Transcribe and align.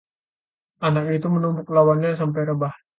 anak 0.87 1.05
itu 1.17 1.27
menumbuk 1.35 1.67
lawannya 1.75 2.11
sampai 2.19 2.41
rebah 2.49 2.73